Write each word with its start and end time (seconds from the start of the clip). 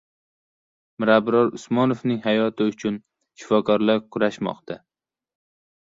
Mirabror 1.03 1.51
Usmonovning 1.59 2.23
hayoti 2.25 2.69
uchun 2.73 2.99
shifokorlar 3.43 4.03
kurashmoqda 4.17 4.79